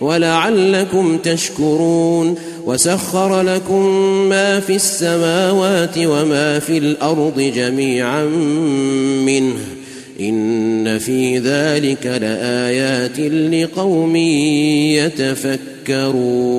[0.00, 2.34] ولعلكم تشكرون
[2.66, 3.86] وسخر لكم
[4.28, 8.24] ما في السماوات وما في الأرض جميعا
[9.26, 9.56] منه.
[10.20, 13.20] إن في ذلك لآيات
[13.52, 14.16] لقوم
[15.86, 16.56] يتفكرون.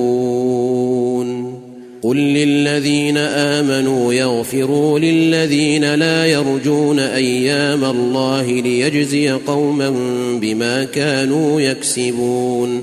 [2.02, 9.94] قل للذين آمنوا يغفروا للذين لا يرجون أيام الله ليجزي قوما
[10.40, 12.82] بما كانوا يكسبون.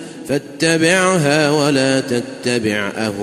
[0.31, 3.19] فاتبعها ولا تتبع أهواء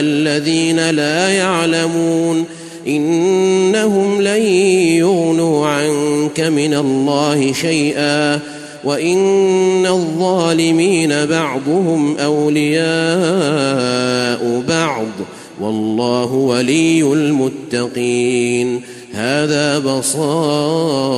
[0.00, 2.44] الذين لا يعلمون
[2.86, 4.42] إنهم لن
[4.96, 8.40] يغنوا عنك من الله شيئا
[8.84, 12.92] وإن الظالمين بعضهم أولياء
[14.68, 15.08] بعض
[15.60, 18.80] والله ولي المتقين
[19.14, 21.16] هذا بصائر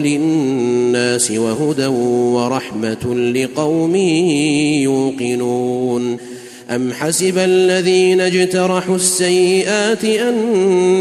[0.00, 3.96] للناس وهدى ورحمة لقوم
[4.84, 6.18] يوقنون.
[6.70, 10.34] أم حسب الذين اجترحوا السيئات أن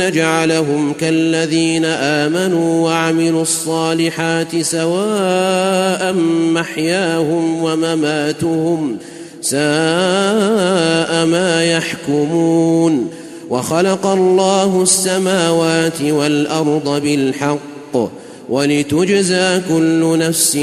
[0.07, 6.13] نجعلهم كالذين آمنوا وعملوا الصالحات سواء
[6.53, 8.97] محياهم ومماتهم
[9.41, 13.24] ساء ما يحكمون.
[13.49, 18.11] وخلق الله السماوات والأرض بالحق
[18.49, 20.57] ولتجزى كل نفس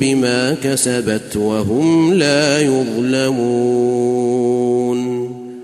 [0.00, 4.20] بما كسبت وهم لا يظلمون.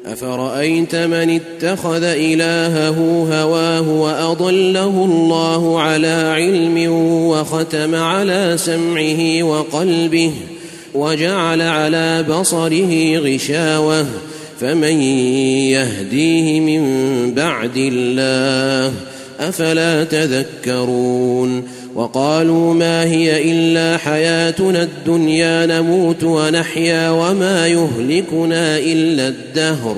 [0.06, 2.98] أفرأيت من اتخذ إلهه
[3.32, 6.92] هواه وأضله الله على علم
[7.26, 10.32] وختم على سمعه وقلبه
[10.94, 14.06] وجعل على بصره غشاوة
[14.60, 15.00] فمن
[15.72, 16.82] يهديه من
[17.34, 18.92] بعد الله
[19.40, 21.62] أفلا تذكرون
[21.94, 29.96] وقالوا ما هي إلا حياتنا الدنيا نموت ونحيا وما يهلكنا إلا الدهر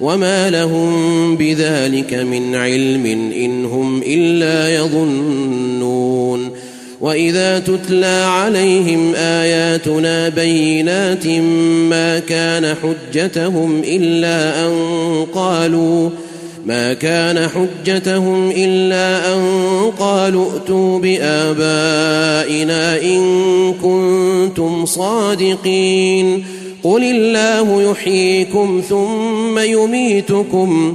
[0.00, 6.50] وما لهم بذلك من علم إن هم إلا يظنون
[7.04, 11.26] واذا تتلى عليهم اياتنا بينات
[11.90, 16.10] ما كان حجتهم الا ان قالوا
[16.66, 19.42] ما كان حجتهم الا ان
[19.98, 26.44] قالوا ائتوا بابائنا ان كنتم صادقين
[26.82, 30.94] قل الله يحييكم ثم يميتكم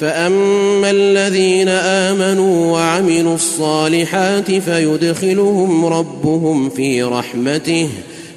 [0.00, 7.88] فاما الذين امنوا وعملوا الصالحات فيدخلهم ربهم في رحمته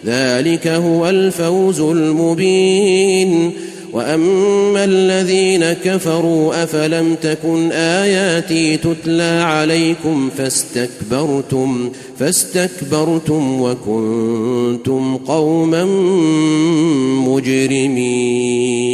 [0.06, 3.52] ذلك هو الفوز المبين
[3.94, 15.86] واما الذين كفروا افلم تكن اياتي تتلى عليكم فاستكبرتم فاستكبرتم وكنتم قوما
[17.28, 18.94] مجرمين